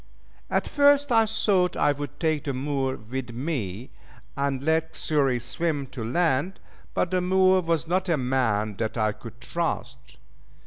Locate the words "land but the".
6.03-7.21